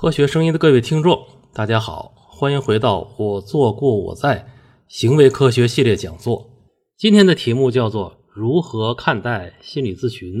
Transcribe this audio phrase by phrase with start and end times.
[0.00, 4.46] 科学声音的各位听众，大家好，欢迎回到我做过我在
[4.88, 6.48] 行为科学系列讲座。
[6.96, 10.32] 今天的题目叫做如何看待心理咨询。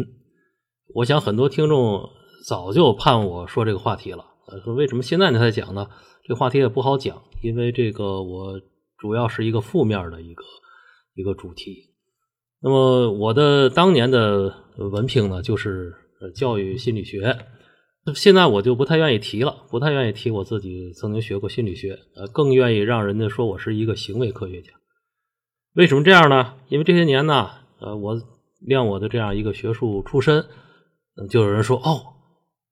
[0.94, 2.08] 我想很多听众
[2.46, 4.24] 早就盼我说这个话题了，
[4.64, 5.86] 说为什么现在你才讲呢？
[6.24, 8.58] 这话题也不好讲，因为这个我
[8.96, 10.42] 主要是一个负面的一个
[11.14, 11.90] 一个主题。
[12.62, 14.54] 那么我的当年的
[14.90, 15.92] 文凭呢，就是
[16.34, 17.36] 教育心理学。
[18.14, 24.72] 现在我就不太愿意提了，不太愿意提我自己曾经学过心理学，呃，更愿意让人家说我是一个行为科学家。
[25.74, 26.54] 为什么这样呢？
[26.68, 28.20] 因为这些年呢，呃，我
[28.60, 30.44] 练我的这样一个学术出身，
[31.28, 32.02] 就有人说哦，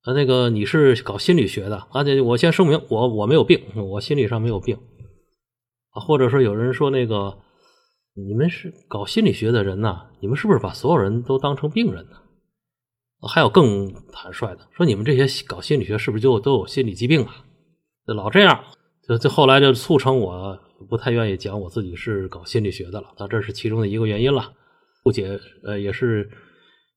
[0.07, 4.77] 呃，那个你是搞心理学的，而且我先声明，我我没有病，我心理上没有病
[5.91, 6.01] 啊。
[6.01, 7.39] 或者说有人说那个
[8.15, 12.17] 你们是搞心理学的人呢，你们是不是把所有人都当成病人呢？
[13.27, 17.45] 还有更坦率的说，你们这些搞心理学是不是就都有心理疾病啊？
[18.07, 18.65] 老这样，
[19.07, 23.09] 就就后来就促成我不太愿意讲我自己是搞心理学的了。
[23.19, 24.53] 那这是其中的一个原因了。
[25.03, 26.31] 不解呃也是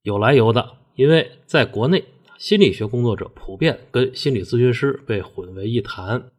[0.04, 2.04] 有来由的，因为在国内，
[2.38, 6.32] 心理学工作者普遍跟心理咨询师被混为一谈。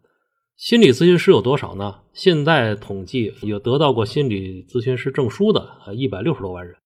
[0.56, 2.00] 心理咨询师有多少呢？
[2.12, 6.76] 现在统计有得到过心理咨询师证书的啊，一百六十多万人，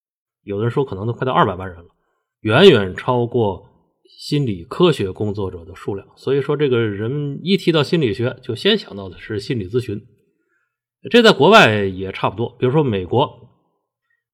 [0.45, 1.89] 有的人说可能都快到二百万人了。
[2.42, 3.65] 远远超过
[4.19, 10.01] 心理科学工作者的数量，所以说这个人一提到心理学，就先想到的是心理咨询。
[11.11, 13.31] 这在国外也差不多，比如说美国，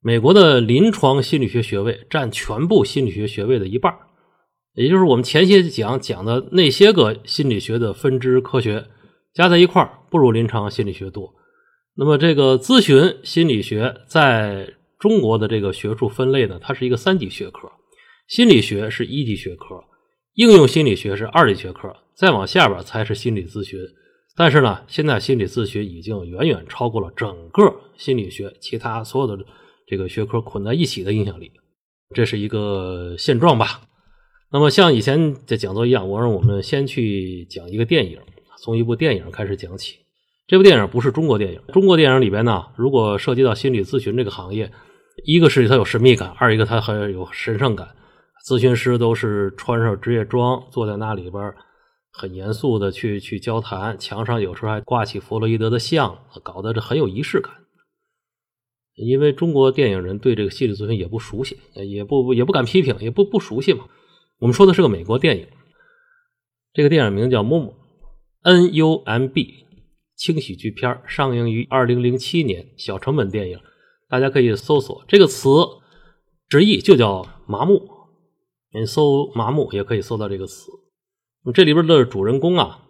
[0.01, 3.95] 美国的临床心理学学位占全部心理学学位的一半，
[4.75, 8.87] 也就是我们前些讲讲的那些个心理学的分支科学
[9.35, 11.35] 加在一块不如临床心理学多。
[11.95, 17.71] 那么这个咨询心理学在中国的这个学术分类呢，它是一个三级学科。
[18.33, 19.85] 心理学是一级学科，
[20.37, 23.79] 应用心理学是二级学科，再往下边才是心理咨询。
[24.35, 27.63] 但是呢，现在心理咨询已经远远超过了整个
[27.99, 29.45] 心理学其他所有的
[29.87, 31.53] 这个学科捆在一起的影响力，
[32.15, 33.83] 这是一个现状吧。
[34.51, 38.19] 那么像以前的讲座一样，我让我们先去讲一个电影，
[38.63, 39.97] 从一部电影开始讲起。
[40.47, 44.73] 这部电影不是中国电影，中国电影里边呢，如果涉及到心理咨询这个行业，
[45.27, 47.95] 一个是它有神秘感，二一个它还有神圣感。
[48.45, 51.55] 咨询师都是穿上职业装，坐在那里边
[52.11, 57.53] 很严肃的去去交谈，墙上有时候还挂起弗洛伊德的像，搞得这很有仪式感。
[58.95, 63.87] 因为中国电影人对这个心理咨询也不熟悉，也不也不敢批评，也不不熟悉嘛。
[64.39, 65.47] 我们说的是个美国电影，
[66.75, 67.75] 这个电影名叫《木木
[68.43, 69.45] N U M B》，
[70.17, 73.61] 轻喜剧片，上映于二零零七年，小成本电影，
[74.09, 75.49] 大家可以搜索这个词，
[76.49, 77.92] 直译就叫麻木。
[78.75, 80.71] 你搜“麻木”也可以搜到这个词。
[81.53, 82.81] 这里边的主人公啊，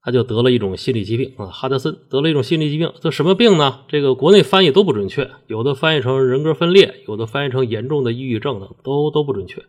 [0.00, 2.92] 他就得了一种心理疾病啊，哈德森得了一种心理疾病。
[3.00, 3.80] 这什么病呢？
[3.88, 9.62] 这个国内翻译都不准确，有的翻译成人格分裂，有的翻译成严重的抑郁症等，都都不准确。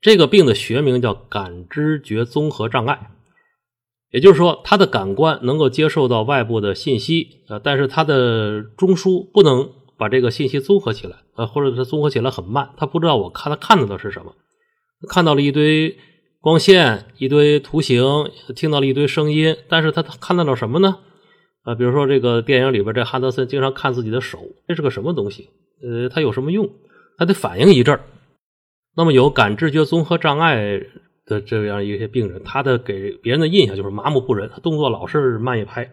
[0.00, 3.10] 这个病的学名叫感知觉综合障碍，
[4.10, 9.70] 也就是说，他的感官能够接受到外部的信息啊，但是他的中枢不能。
[10.00, 14.32] 把这个信息综合起来，呃，或者它综合起来很慢，他不知道我看他看到的是什么，
[15.10, 15.94] 看到了一堆
[16.40, 18.02] 光线、一堆图形，
[18.56, 21.00] 听到了一堆声音，但是他看到了什么呢？
[21.64, 25.50] 啊，比如说这个电影里边，这哈德森经常看自己的手，这是个什么东西？
[25.82, 26.70] 呃，它有什么用？
[27.18, 28.00] 他得反应一阵儿。
[28.96, 30.80] 那么有感知觉综合障碍
[31.26, 35.92] 的这样一些病人，他的给别人的印象就是麻木不仁，他动作老是慢一拍。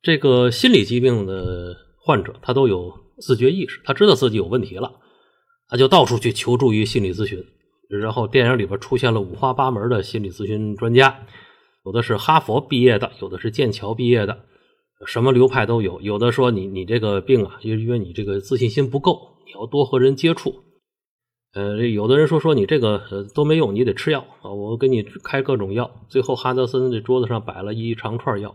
[0.00, 1.87] 这个心理疾病的。
[2.08, 4.90] 患者他都有自觉意识，他知道自己有问题了，
[5.68, 7.44] 他就到处去求助于心理咨询。
[7.90, 11.26] 然后电影里边出现了五花八门的心理咨询专家，
[11.84, 14.46] 有的是哈佛毕业的，有的是剑桥毕业的，
[15.04, 16.00] 什么流派都有。
[16.00, 20.64] 有的说你你这个病啊，因为你这个自信心不够，你要多和人接触。
[21.52, 25.90] 呃，有的人说说你这个都没用，你得吃药啊，我给你开各种药。
[26.08, 28.54] 最后哈德森这桌子上摆了一长串药。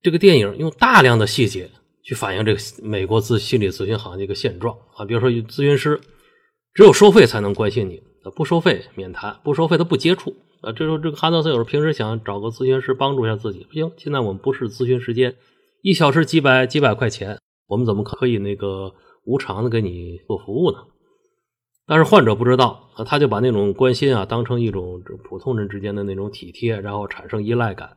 [0.00, 1.70] 这个电影用大量的细节。
[2.04, 6.00] 去反映这个美国咨心理咨询行业一个现状啊，比如说咨询师
[6.74, 8.02] 只有收费才能关心你，
[8.34, 10.72] 不收费免谈，不收费他不接触啊。
[10.72, 15.36] 这时候这个哈德森有时候平时想找个咨询师帮助一下自己，不行，现在我们不是咨询时间，
[15.82, 17.38] 一小时几百几百块钱，
[17.68, 18.92] 我们怎么可以那个
[19.24, 20.78] 无偿的给你做服务呢？
[21.86, 27.96] 但是患者不知道，他就把那种关心啊当成一种普通人之间的那种体贴，然后产生依赖感。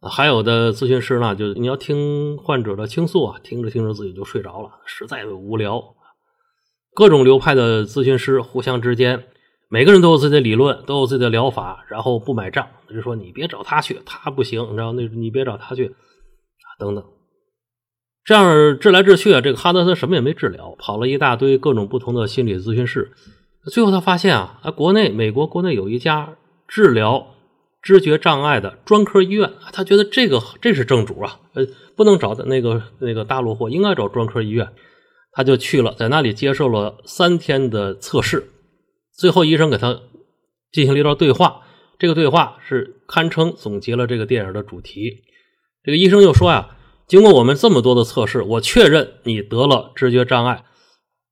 [0.00, 5.82] 还有的咨询师呢，就你要听患者的倾诉啊，听着听着自己就睡着了，实在无聊。
[6.94, 9.24] 各种流派的咨询师互相之间
[9.68, 17.04] 每个人都有自己的理论，都有自己的疗法，然后不买账，就说你别找他去，他不行，你知道那你别找他去啊等等。
[18.24, 23.10] 这样治来治去啊，这个哈德森什么也没治疗，跑了一大堆各种不同的心理咨询室，
[23.70, 26.36] 最后他发现啊，啊，国内美国国内有一家
[26.66, 27.34] 治疗
[27.82, 31.66] 知觉障碍的专科医院，他觉得这个这是正主啊，呃，
[31.96, 34.68] 不能找的那个那个大陆货，应该找专科医院，
[35.32, 38.50] 他就去了，在那里接受了三天的测试，
[39.16, 40.00] 最后医生给他
[40.72, 41.62] 进行了一段对话，
[41.98, 45.24] 这个对话是堪称总结了这个电影的主题。
[45.82, 46.74] 这个医生又说呀。
[47.06, 50.62] 经过我们这么多的测试，我确认你得了知觉障碍。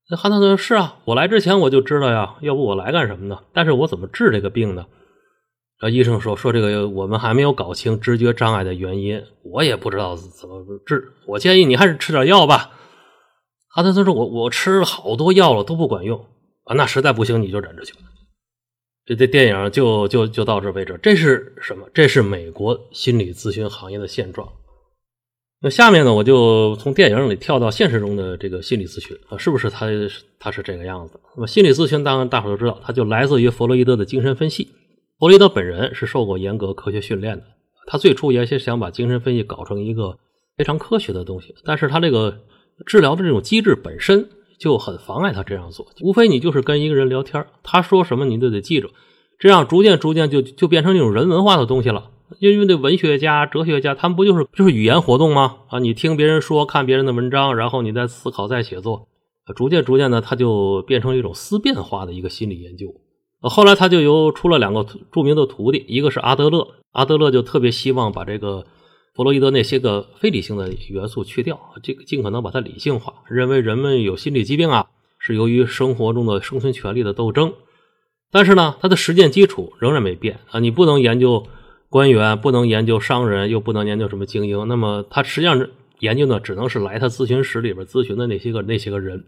[0.09, 3.41] 那汉特说：“是啊，我来之前我就知道呀，要不我来干什么呢？
[3.53, 4.87] 但是我怎么治这个病呢？”
[5.79, 11.13] 啊，医生说：“说这个我们还没有搞清知觉障碍的原因，我也不知道怎么治。
[11.27, 12.71] 我建议你还是吃点药吧。”
[13.69, 16.19] 哈德森说：“我我吃了好多药了，都不管用
[16.65, 17.93] 啊，那实在不行你就忍着去。”
[19.05, 20.99] 这这电影就就就到这为止。
[21.03, 21.87] 这是什么？
[21.93, 24.49] 这是美国心理咨询行业的现状。
[25.61, 29.87] 那下面呢，我就从电影里跳到现实中的这个心理咨询啊，是不是他
[30.39, 31.21] 他是这个样子？
[31.35, 34.69] 那么心理咨询当然大伙都知道，它就来自于弗洛伊德的精神分析。
[35.19, 37.45] 弗洛伊德本人是受过严格科学训练的，
[37.87, 40.19] 他最初也是想把精神分析搞成一个
[40.57, 42.43] 非常科学的东西，但是他这个
[42.85, 44.29] 治疗的这种机制本身
[44.59, 45.87] 就很妨碍他这样做。
[46.03, 48.91] 无非你就是跟一个人聊天，他说什么你都得记住，
[49.39, 52.11] 这样逐渐逐渐就就变成那种人文化的东西了。
[52.41, 55.59] 因为那文学家、哲学家，他们不就是就是语言活动吗？
[55.69, 59.09] 啊，你听别人说，看别人的文章，然后你再思考、再写作，
[59.55, 62.93] 逐渐、逐渐的，他就变成一种思辨化的一个心理研究。
[63.49, 68.65] 后来他就由出了两个著名的徒弟，一个是阿德勒，阿德勒就特别希望把这个
[69.15, 74.87] 弗洛伊德那些个非理性的元素去掉，这个尽可能把它理性化，认为人们有心理疾病啊，
[75.19, 77.53] 是由于生活中的生存权利的斗争。
[78.31, 81.47] 但是呢，他的实践基础仍然没变啊，你不能研究。
[81.89, 85.69] 官员不能研究商人，又不能研究什么精英，那么他实际上
[86.01, 89.25] 研究呢，只能是来他咨询室里边咨询的那些个那些个人，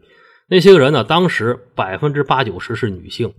[0.49, 3.32] 那些个人呢，当时百分之八九十是女性，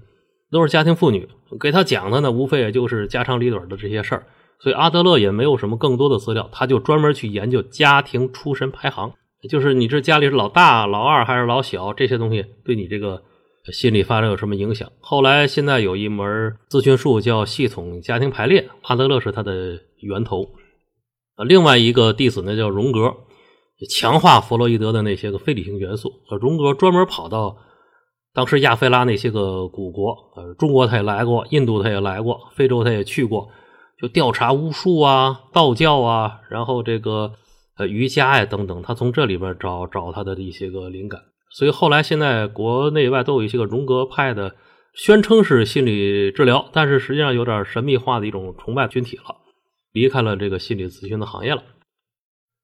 [0.51, 1.27] 都是家庭妇女，
[1.59, 4.25] 给他讲的呢，无非也就是家长里短的这些事儿，
[4.59, 9.13] 所以阿德勒也没有什么更多的资料，他就专门去研究家庭出身排行，
[9.49, 13.23] 就是你这家里是老大、老二还是老小，这些东西对你这个。
[13.73, 14.89] 心理发展有什么影响？
[14.99, 20.49] 后来现在有一门咨询术叫系统家庭排列，阿德勒是它的源头。
[21.45, 23.13] 另外一个弟子呢叫荣格，
[23.87, 26.11] 强化弗洛伊德的那些个非理性元素。
[26.41, 27.57] 荣格专门跑到
[28.39, 33.49] 当时亚非拉那些个古国，呃，中国他也来过，印度他也来过，非洲他也去过，
[34.01, 37.33] 就调查巫术啊、道教啊，然后这个
[37.77, 41.19] 呃瑜伽呀等等，他从这里边找找他的一些个灵感。
[41.51, 44.55] 所以后来，现在国内外都有一些个荣格派的，
[44.93, 49.35] 宣称是心理治疗，但是实际上有点神秘化的一种崇拜群体了，
[49.91, 51.61] 离开了这个心理咨询的行业了。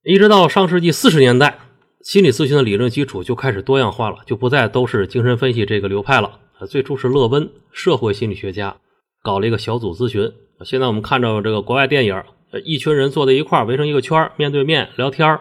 [0.06, 1.60] 一直到上世纪四十年代，
[2.06, 6.40] 心理咨询的理论基础就开始多样化了，就不再都是精神分析这个流派了。
[6.70, 8.78] 最初是勒温，社会心理学家
[9.24, 10.32] 搞了一个小组咨询。
[10.64, 12.24] 现在我们看到这个国外电影，
[12.64, 15.40] 一群人坐在一块围成一个圈面对面聊天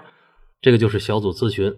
[0.62, 1.76] 这个就是小组咨询。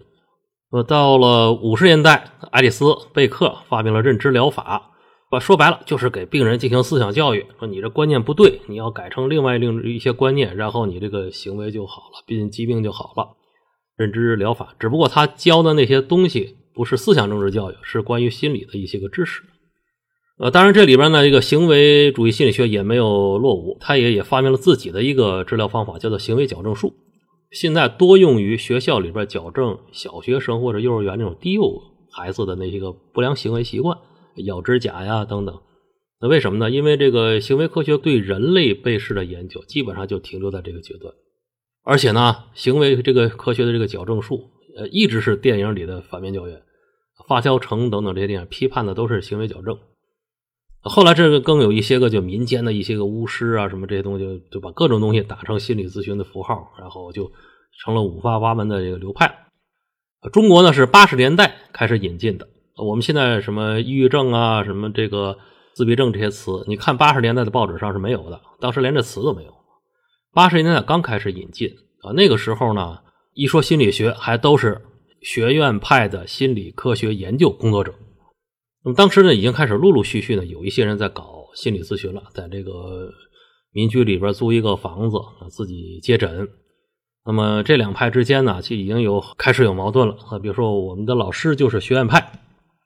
[0.71, 4.91] 呃，到了五十年代，爱丽丝·贝克发明了认知疗法，
[5.29, 13.35] 把说白了就是给病人进行思想教育，说你这观念不对，你要改成另外另一些观念，然后你这个行为就好了，病疾病就好了。
[13.97, 19.41] 认知疗法，只不过他教的那些东西不是思想政治教育，是关于心理的一些个知识。
[20.37, 26.93] 呃，当然这里边呢，这个行为主义心理学也没有落伍，他也也发明了自己的一个治疗方法，叫做行为矫正术。
[27.49, 33.97] 现在多用于学校里边矫正小学生或者幼儿园那种低幼孩子的那些个不良行为习惯，
[34.45, 35.59] 咬指甲呀等等。
[36.21, 36.69] 那为什么呢？
[36.69, 41.11] 因为这个行为科学对人类被试的研究基本上就停留在这个阶段，
[41.89, 46.61] 而且呢，行为这个科学的这个矫正术，呃，一直是电影里的反面教员，
[47.29, 49.79] 发条城等等这些电影批判的都是行为矫正。
[50.81, 57.31] 后来这个更有一些个就民间的一些个巫师啊什么这些东西，就把各种东西打成心理咨询的符号，然后就
[57.81, 59.47] 成了五花八门的这个流派。
[60.33, 62.49] 中国呢是八十年代开始引进的。
[62.85, 65.37] 我们现在什么抑郁症啊，什么这个
[65.73, 69.53] 自闭症这些词，你看八十年代的报纸上是没有的，当时连这词都没有。
[70.37, 71.67] 八十年代刚开始引进
[72.03, 72.99] 啊，那个时候呢，
[73.33, 74.83] 一说心理学还都是
[75.19, 77.95] 学院派的心理科学研究工作者。
[78.85, 83.11] 那么当时呢，已经开始陆陆续续呢，有一些人在搞心理咨询了，在这个
[83.71, 85.17] 民居里边租一个房子，
[85.49, 86.47] 自己接诊。
[87.25, 90.37] 那么这两派之间呢，就已经有开始有矛盾了啊。
[90.37, 92.31] 比如说我们的老师就是学院派，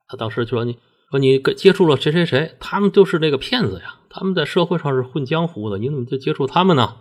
[0.07, 0.77] 他当时就说：“你
[1.09, 6.95] 说你接触了谁谁谁，他们就是那个骗子呀，他们在社会上是混江湖的，你怎么就接触他们呢？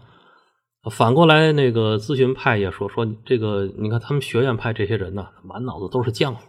[0.88, 6.40] 反过来，那个咨询派也说说这个，你看他们学院派这些人呢，满脑子都是浆糊，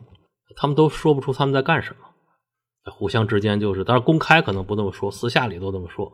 [0.55, 6.09] 他们都说不出他们在干什么，互相之间就是，当然公开可能不这么说，私下里都这么说。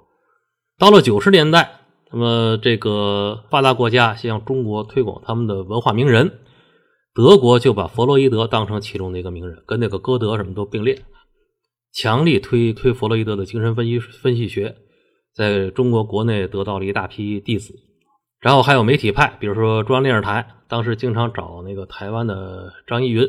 [0.79, 1.81] 到了九十年代，
[2.11, 6.39] 那么这个发达国家向中国推广他们的文化名人，
[7.13, 11.03] 德国就把弗洛伊德当成其中的一个名人，跟那个歌德什么都并列，
[11.93, 14.75] 强力推推弗洛伊德的精神分析分析学，
[15.35, 17.75] 在中国国内得到了一大批弟子。
[18.39, 23.27] 然后还有媒体派，比如说中央电视台，当时经常找那个台湾的张一云，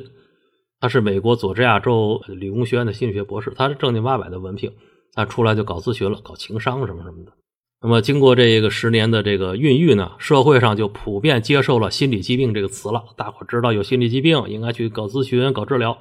[0.81, 4.71] 他是美国佐治亚州理工学院的心理学博士，他是正经八百的文凭，
[5.15, 7.33] 他出来就搞咨询了，搞情商什么什么的。
[7.81, 15.97] 那么经过这个十年的这个孕育呢，社会上就普遍接受了心理疾病这个词了，大伙知道有心理疾病应该去搞咨询、搞治疗。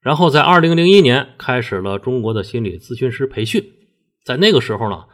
[0.00, 3.62] 然后在二零零一年开始了中国的心理咨询师培训，
[4.24, 5.04] 在那个时候呢。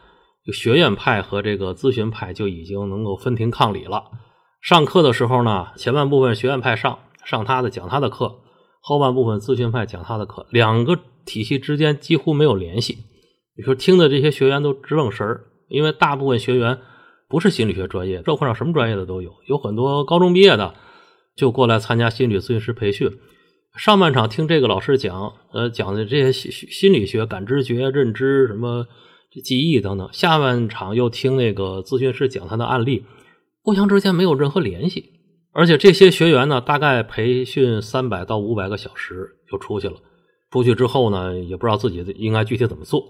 [0.52, 4.04] 学院派和这个咨询派就已经能够分庭抗礼了。
[4.60, 8.40] 上课的时候呢，前半部分学院派上上他的讲他的课，
[8.80, 12.98] 后半部分咨询派讲他的课，两个体系之间几乎没有联系。
[13.56, 16.78] 你说听的这些学员都直愣神儿，因为大部分学员
[17.28, 20.74] 不是心理学专业，社会上什么专业的都有，有很多高中毕业的
[21.36, 23.10] 就过来参加心理咨询师培训。
[23.76, 28.86] 上半场听这个老师讲，呃，讲的这些心心理学、感知觉、认知什么。
[29.30, 33.04] 这记忆等等，下半场又听那个咨询师讲他的案例，
[33.62, 35.12] 互相之间没有任何联系。
[35.52, 39.96] 而且这些学员呢，大概培训三百到五百个小时就出去了。
[40.50, 43.02] 出去之后呢，也不知道自己应该具体怎么做。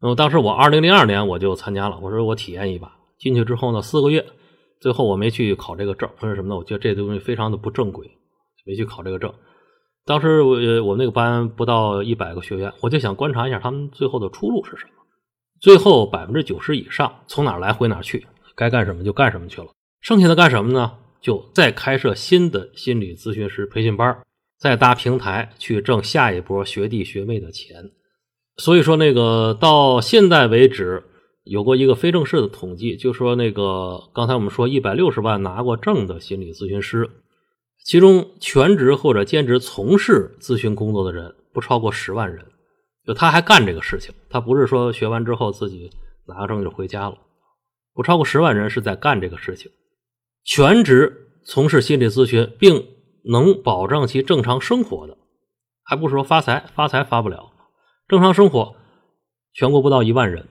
[0.00, 2.92] 那么当时我二零零二年我就参加了，我说我体验一把。
[3.18, 4.26] 进去之后呢，四个月，
[4.80, 6.56] 最后我没去考这个证，为什么呢？
[6.56, 8.10] 我觉得这东西非常的不正规，
[8.66, 9.32] 没去考这个证。
[10.04, 14.90] 当时我我那个班不到一百个学员，我就想观察一下他们最后的出路是什么。
[15.60, 19.68] 最后百分之九十以上从哪来回哪去，该干什么就干什么去了。
[20.00, 20.92] 剩下的干什么呢？
[21.20, 24.16] 就再开设新的心理咨询师培训班，
[24.58, 27.90] 再搭平台去挣下一波学弟学妹的钱。
[28.58, 31.02] 所以说，那个到现在为止，
[31.42, 37.10] 有过一个非正式的统计，就说那个刚才我们说一百六十万拿过证的心理咨询师，
[37.84, 42.46] 其中全职或者兼职从事咨询工作的人不超过十万人。
[43.06, 45.90] 就他还干这个事情，他不是说学完之后自己
[46.26, 47.16] 拿个证就回家了。
[47.94, 49.70] 不超过十万人是在干这个事情，
[50.44, 52.86] 全职从事心理咨询，并
[53.24, 55.16] 能保证其正常生活的，
[55.82, 57.52] 还不是说发财，发财发不了，
[58.08, 58.74] 正常生活，
[59.54, 60.48] 全国不到一万人。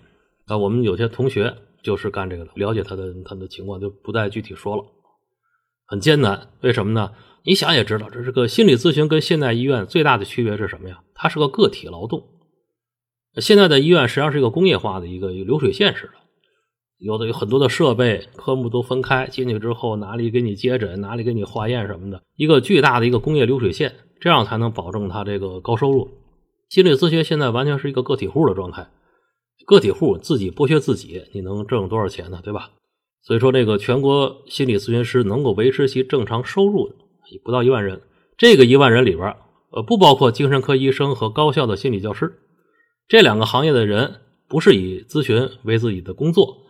[0.47, 4.83] 啊，我们有些同学就是干这个的，了解他的他的情况就不再具体说了，
[5.85, 6.49] 很艰难。
[6.61, 7.11] 为什么呢？
[7.43, 11.03] 你想也知道，这是个心理咨询跟现代医院最大的区别是什么呀？
[11.13, 12.23] 它是个个体劳动。
[13.41, 16.13] 现在的医院实际上是一个工业化的一个流水线似的，
[16.99, 26.09] 有的有很多的设备，科目都分开，进去之后哪里给你接诊，哪里给你化验什么的，一个巨大的一个工业流水线，这样才能保证他这个高收入。
[26.69, 28.87] 心理咨询现在完全是一个个体户的状态，
[29.65, 32.39] 个体户自己剥削自己，你能挣多少钱呢？
[32.43, 32.71] 对吧？
[33.21, 36.95] 所以说，这个全国心理咨询师能够维持其正常收入的
[37.43, 38.01] 不到一万人，
[38.37, 39.35] 这个一万人里边，
[39.71, 42.39] 呃，不包括精神科医生和高校的心理教师。
[43.07, 46.63] 这两个行业的人不是以咨询为自己的工作，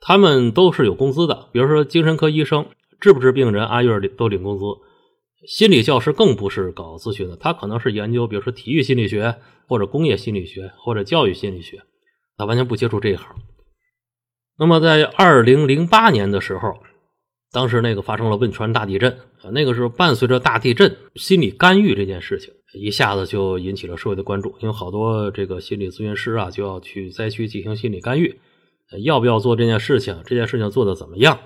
[0.00, 1.48] 他们都是有工资的。
[1.52, 2.66] 比如说，精神科医生
[3.00, 4.64] 治不治病人，按月都领工资；
[5.46, 11.80] 心理教师更不是搞咨询的，他可能是研究，比如说体育心理学，或者工业心理学，或者教育心理学，
[12.36, 13.36] 他完全不接触这一行。
[14.58, 16.78] 那么，在二零零八年的时候，
[17.50, 19.18] 当时那个发生了汶川大地震，
[19.52, 22.52] 那个时候伴随着大地震，心理干预这件事情。
[22.72, 28.38] 一下子就引起了社会的关注，因为好多这个心理咨询师啊就要去灾区进行心理干预，
[29.02, 30.22] 要不要做这件事情？
[30.24, 31.38] 这件事情做的怎么样？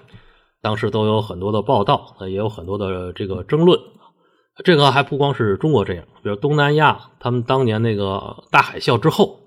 [0.60, 3.80] 当时都有很多的报道，也有很多的这个争论。
[4.64, 9.40] 这个还不光是中国这样，比如东南亚，他们当年那个大海啸之后，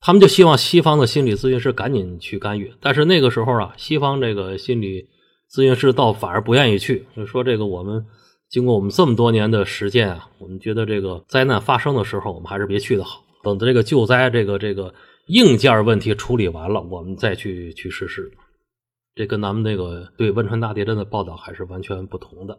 [0.00, 5.08] 他们就希望西方的心理咨询师赶紧去干预，但是那个时候啊，西方这个心理
[5.50, 8.06] 咨询师倒反而不愿意去，就说这个我们。
[8.48, 13.24] 经过我们这么多年的实践啊，我们觉得这个灾难发生的时候，我们还是别去的好。
[13.42, 14.94] 等这个救灾这个这个
[15.26, 18.30] 硬件问题处理完了，我们再去去实施。
[19.16, 22.56] 这跟咱们那个对汶川大地震的报道还是完全不同的。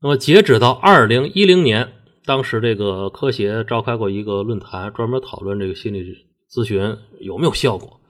[0.00, 1.92] 那么，截止到二零一零年，
[2.24, 8.00] 当时这个科协召开过一个论坛，专门讨论这个心理咨询有没有效果。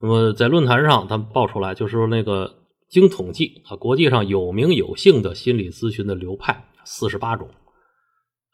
[0.00, 2.59] 那么，在论坛上，他们报出来就是说那个。
[2.90, 7.48] 经统计啊，国际上有名有姓的心理咨询的流派四十八种，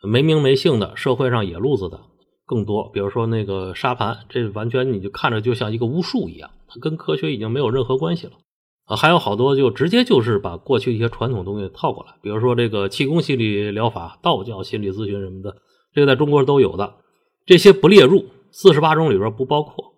[0.02, 1.98] 没名没姓的社会上野路子的
[2.44, 2.90] 更多。
[2.90, 8.34] 比如说那个沙盘，这完全你就看着就像一个巫术一样，它跟科学已经没有任何关系了。
[8.84, 15.56] 啊，还有好多就直接就是把过去一些传统东西套过来，比如说这个气功心理疗法、道教心理咨询什么的，
[15.94, 16.94] 这个在中国都有的，
[17.46, 19.95] 这些不列入四十八种里边不包括。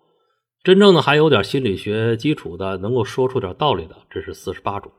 [0.68, 4.92] 真正的还有点心理学基础的，能够说出点道理的，这是四十八种。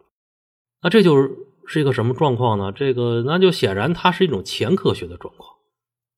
[0.82, 1.30] 那这就是
[1.68, 2.72] 是一个什么状况呢？
[2.72, 5.48] 这个那就显然它是一种前科学的状况，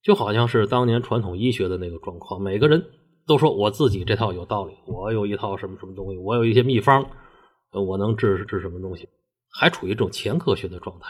[0.01, 2.81] 就好像是当年传统医学的那个状况，每个人
[3.27, 7.05] 都说我自己这套有道理，我有一套什么什么东西，我有一些秘方。
[7.72, 9.10] 我能治治什么东西？
[9.50, 11.10] 还处于这种前科学的状态。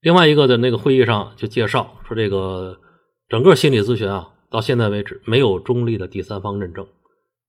[0.00, 2.80] 另外一个的那个会议上就介绍说，这个
[3.28, 6.84] 整个心理咨询啊，到现在为止没有中立的第三方认证。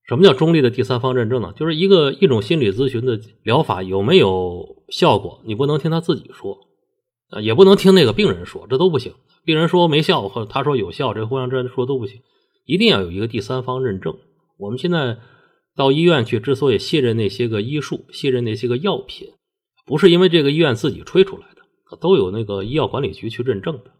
[0.08, 1.52] 什么叫中立的第三方认证呢？
[1.54, 6.58] 就是一个一种心理咨询的疗法有没有效果，你不能听他自己说
[7.30, 9.12] 啊，也不能听那个病人说，这都不行。
[9.44, 12.20] 病人说没效或者他说有效，这互相之间说都不行，
[12.64, 14.16] 一定要有一个第三方认证。
[14.58, 15.18] 我们现在。
[15.76, 19.28] 到医院去，之所以信任那些个医术，信任那些个药品，
[19.86, 23.92] 不是因为这个医院自己吹出来的，都有那个医药管理局去认证的。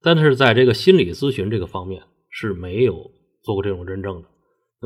[0.00, 3.10] 但是在这个心理咨询这个方面是没有
[3.42, 4.28] 做过这种认证的。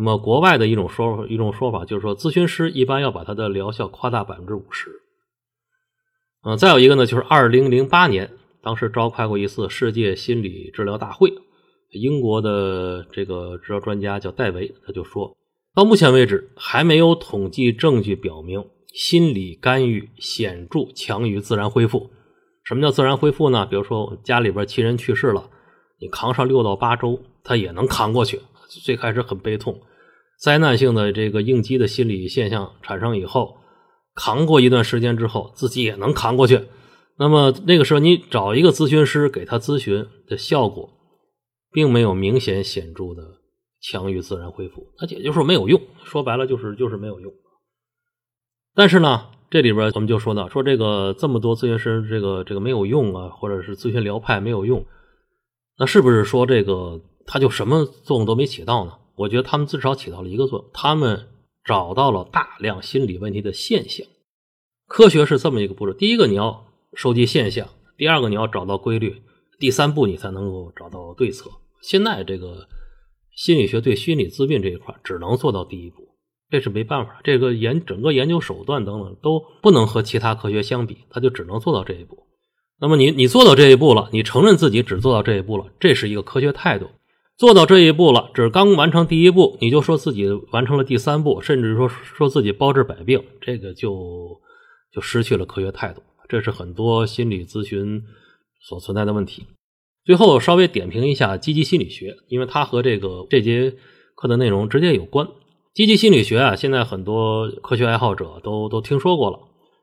[0.01, 4.91] 那么国外的一种说一种说法就是说，咨询师一般要把他的疗效夸大百分之五十。
[6.43, 8.31] 嗯，再有一个呢，就是二零零八年，
[8.63, 11.31] 当时召开过一次世界心理治疗大会，
[11.93, 15.37] 英国的这个治疗专家叫戴维，他就说。
[15.75, 18.65] 到目前为止，还没有统计证据表明
[18.95, 22.09] 心理干预显著强于自然恢复。
[22.65, 23.67] 什么叫自然恢复呢？
[23.67, 25.51] 比如说家里边亲人去世了，
[26.01, 28.41] 你扛上六到八周，他也能扛过去。
[28.85, 29.81] 最开始很悲痛，
[30.41, 33.59] 灾难性的这个应激的心理现象产生以后，
[34.15, 36.63] 扛过一段时间之后，自己也能扛过去。
[37.19, 40.91] 那么那个时候，你找一个咨询师给他咨询的效果，
[41.71, 43.39] 并没有明显显著的。
[43.83, 45.81] 强于自然恢复，那也就是说没有用。
[46.05, 47.33] 说白了就是就是没有用。
[48.75, 54.85] 但是呢，这里边我们就说到，说这个这么多咨询师，这个这个没有用啊，或者是咨询疗派没有用，
[55.79, 58.93] 那是不是说这个他就什么作用都没起到呢？
[59.21, 61.29] 我觉得他们至少起到了一个作用，他们
[61.65, 64.07] 找到了大量心理问题的现象。
[64.87, 69.23] 科学是这么一个步骤：第一个你要收集现象，第二个你要找到规律，
[69.59, 71.51] 第三步你才能够找到对策。
[71.81, 72.69] 现在这个。
[73.33, 76.09] 心理学对心理自病这一块只能做到第一步，
[76.51, 77.21] 这是没办法。
[77.25, 82.27] 这个研整个研究手段等等都不能和其他科学相比，他就只能做到这一步。
[82.81, 86.91] 那么你你做到这一步了，你承认自己只做到这一步了，这是一个科学态度。
[87.41, 94.39] 做到这一步了，只刚完成第一步，你就说自己完成了第三步，甚至说说自己包治百病，这个就
[94.93, 96.03] 就失去了科学态度。
[96.29, 98.03] 这是很多心理咨询
[98.61, 99.47] 所存在的问题。
[100.05, 103.75] 最后稍微点评一下积极心理学，因为它和这个这节
[104.15, 105.27] 课的内容直接有关。
[105.73, 109.39] 积极心理学啊，现在很多科学爱好者都都听说过了，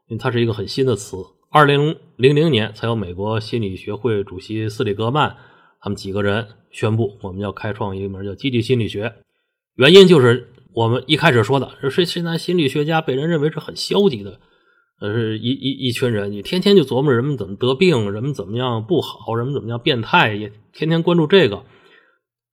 [0.09, 1.17] 因为它是一个很新的词。
[1.49, 5.35] 二零零零年才有美国心理学会主席斯里格曼
[5.79, 9.13] 他们几个人宣布，我们要开创一门叫积极心理学。
[9.75, 14.39] 原因就是我们一开始说的，是现在心理学家被人认为是很消极的。
[14.99, 21.63] 呃，是一一一群人，你天天就琢磨人们怎么得病，人们怎么样不好，人们怎么样变态，也天天关注这个。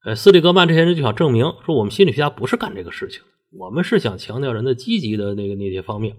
[0.04, 3.22] 呃，斯里格曼这些人就想证明说，我们心理学家不是干这个事情，
[3.58, 6.16] 我们是想强调人的积极的那个那些方面。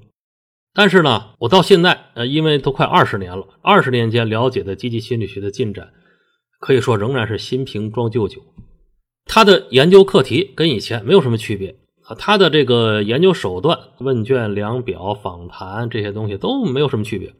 [0.73, 5.93] 但是呢，我到现在，呃，因为都快二十年了，二十年间了解的积极心理学的进展，
[6.59, 8.41] 可以说仍然是新瓶装旧酒。
[9.25, 11.79] 他的研究课题跟以前没有什么区别。
[12.07, 17.33] 啊，他的这个研究手段、问卷、量表、访谈这些东西都没有什么区别，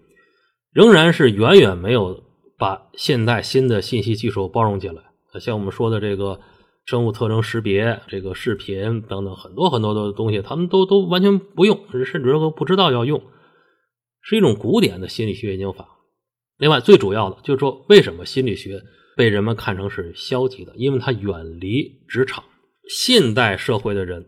[0.73, 2.23] 仍然是远远没有
[2.57, 5.03] 把现代新的信息技术包容进来。
[5.39, 6.39] 像我们说的这个
[6.83, 13.21] 生物特征识别、这个视频等等很多很多的东西，他们都都完全不用，甚至都不知道要用，
[14.23, 15.87] 是一种古典的心理学研究法。
[16.57, 18.81] 另外，最主要的就是说，为什么心理学
[19.15, 20.73] 被人们看成是消极的？
[20.75, 22.43] 因为它远离职场，
[22.89, 24.25] 现代社会的人。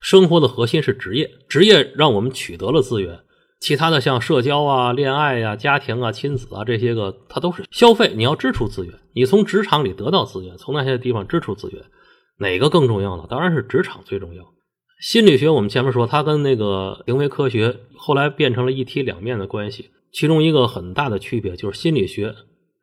[0.00, 3.20] 生活的核心是职业，职业让我们取得了资源，
[3.60, 8.12] 其他的像社交啊、恋爱啊、家庭啊、亲子啊这些个，它都是消费。
[8.14, 11.82] 你要支出资源，你从职场里得到资源，从那些地方支出资源，
[12.38, 13.24] 哪个更重要呢？
[13.30, 14.44] 当然是职场最重要。
[15.00, 22.34] 心理学我们前面说，它跟那个行为科学后来变成了一体两面的关系，其中一个很大的区别就是心理学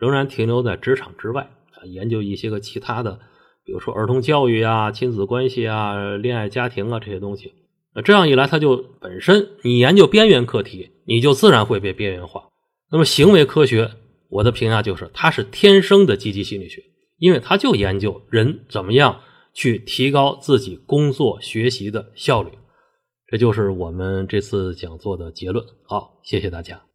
[0.02, 1.44] 仍然停留在职场之外
[1.76, 3.20] 啊，研究一些个其他的。
[3.64, 7.54] 比如说儿童教育啊、亲子关系啊、恋爱家庭啊这些东西，
[7.94, 12.50] 那这样一来，它就本身你研究边缘课题，你就自然会被边缘化。
[12.92, 13.92] 那么行为科学，
[14.30, 16.84] 我的评价就是它是天生的积极心理学，
[17.20, 19.22] 因为它就研究人怎么样
[19.54, 22.50] 去提高自己工作学习的效率。
[23.28, 25.64] 这就是我们这次讲座的结论。
[25.84, 26.91] 好，谢谢大家。